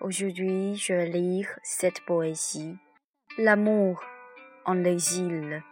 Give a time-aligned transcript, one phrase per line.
[0.00, 2.76] Aujourd'hui, je vais lire cette poésie.
[3.36, 4.04] L'amour
[4.64, 5.62] en exil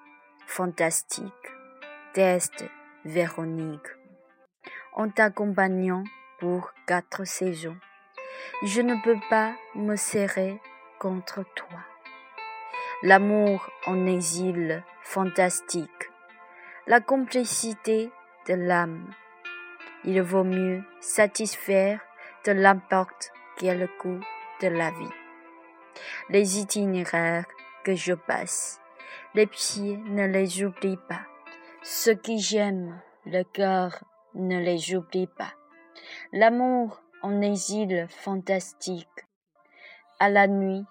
[0.46, 1.32] fantastique
[2.14, 2.64] d'Est
[3.05, 3.87] Véronique.
[4.95, 6.02] En t'accompagnant
[6.41, 7.77] pour quatre saisons,
[8.64, 10.60] je ne peux pas me serrer
[10.98, 11.78] contre toi.
[13.02, 16.10] L'amour en exil fantastique,
[16.88, 18.10] la complicité
[18.48, 19.09] de l'âme.
[20.05, 22.01] Il vaut mieux satisfaire
[22.47, 24.21] de l'importe quel coup
[24.61, 25.15] de la vie.
[26.29, 27.47] Les itinéraires
[27.84, 28.80] que je passe,
[29.34, 31.23] les pieds ne les oublie pas.
[31.83, 35.53] Ce qui j'aime, le cœur ne les oublie pas.
[36.33, 39.27] L'amour en exil fantastique,
[40.19, 40.84] à la nuit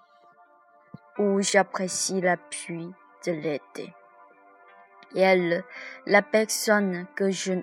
[1.18, 2.90] où j'apprécie la pluie
[3.26, 3.94] de l'été.
[5.16, 5.62] Elle,
[6.06, 7.54] la personne que je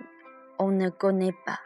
[0.58, 1.60] on ne connaît pas,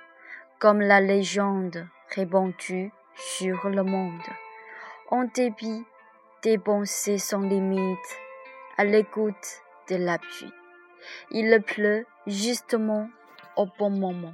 [0.57, 4.21] comme la légende répandue sur le monde.
[5.09, 5.85] En dépit
[6.43, 8.19] des pensées sans limite,
[8.77, 10.53] à l'écoute de la pluie.
[11.31, 13.09] Il pleut justement
[13.55, 14.33] au bon moment.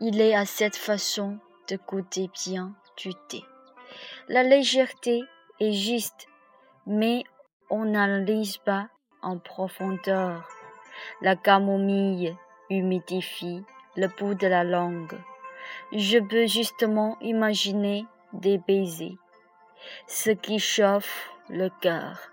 [0.00, 1.38] Il est à cette façon
[1.68, 3.44] de goûter bien du thé.
[4.28, 5.22] La légèreté
[5.58, 6.26] est juste,
[6.86, 7.24] mais
[7.68, 8.88] on n'analyse pas
[9.22, 10.48] en profondeur.
[11.20, 12.36] La camomille
[12.70, 13.62] humidifie
[13.96, 15.18] le bout de la langue
[15.92, 19.16] je peux justement imaginer des baisers,
[20.06, 22.30] ce qui chauffe le cœur.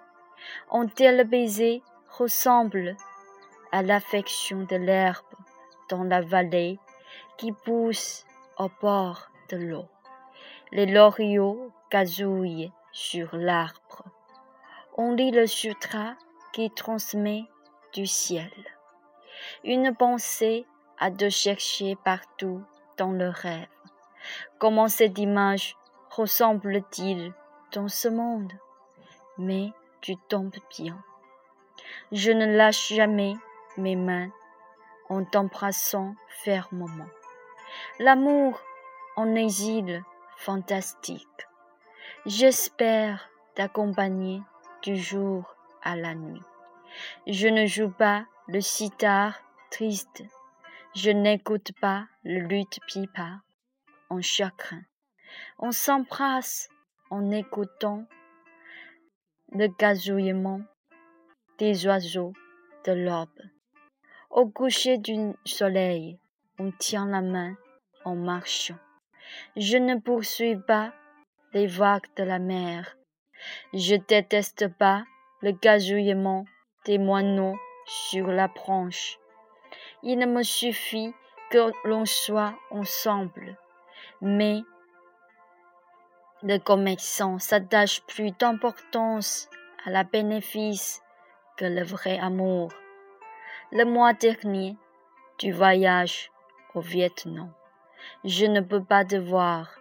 [0.71, 2.95] Un tel baiser ressemble
[3.71, 5.25] à l'affection de l'herbe
[5.89, 6.80] dans la vallée
[7.38, 8.25] qui pousse
[8.58, 9.88] au bord de l'eau.
[10.71, 14.03] Les loriots gazouillent sur l'arbre.
[14.97, 16.15] On lit le sutra
[16.53, 17.43] qui transmet
[17.93, 18.52] du ciel.
[19.63, 20.65] Une pensée
[20.99, 22.64] à de chercher partout
[23.05, 23.67] le rêve.
[24.59, 25.75] Comment cette image
[26.09, 27.33] ressemble-t-il
[27.71, 28.52] dans ce monde?
[29.37, 29.71] Mais
[30.02, 30.97] tu tombes bien.
[32.11, 33.35] Je ne lâche jamais
[33.77, 34.30] mes mains
[35.09, 37.08] en t'embrassant fermement.
[37.99, 38.59] L'amour
[39.15, 40.03] en exil
[40.37, 41.47] fantastique.
[42.25, 44.41] J'espère t'accompagner
[44.81, 46.41] du jour à la nuit.
[47.27, 49.35] Je ne joue pas le sitar
[49.69, 50.23] triste
[50.97, 53.41] je n'écoute pas le lutte pipa
[54.09, 54.81] en chagrin.
[55.59, 56.69] On s'embrasse
[57.11, 58.08] en écoutant
[59.52, 60.61] le gazouillement
[61.59, 62.33] des oiseaux
[62.85, 63.43] de l'aube.
[64.31, 66.19] Au coucher du soleil,
[66.58, 67.55] on tient la main
[68.03, 68.79] en marchant.
[69.55, 70.93] Je ne poursuis pas
[71.53, 72.97] les vagues de la mer.
[73.71, 75.03] Je déteste pas
[75.43, 76.45] le gazouillement
[76.85, 79.19] des moineaux sur la branche.
[80.04, 81.14] Il ne me suffit
[81.49, 83.58] que l'on soit ensemble.
[84.21, 84.61] Mais
[86.43, 89.49] le commerçant s'attache plus d'importance
[89.86, 91.02] à la bénéfice
[91.58, 92.71] que le vrai amour.
[93.71, 94.77] Le mois dernier,
[95.38, 96.32] tu voyages
[96.76, 97.52] au Vietnam.
[98.23, 99.80] Je ne peux pas te voir,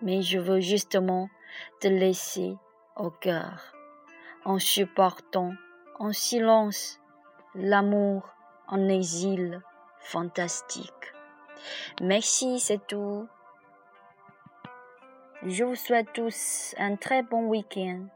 [0.00, 1.28] mais je veux justement
[1.80, 2.56] te laisser
[2.96, 3.74] au cœur,
[4.44, 5.52] en supportant
[5.98, 7.00] en silence
[7.54, 8.33] l'amour
[8.68, 9.60] en exil
[10.00, 11.12] fantastique.
[12.00, 13.28] Merci, c'est tout.
[15.42, 18.06] Je vous souhaite tous un très bon week-end.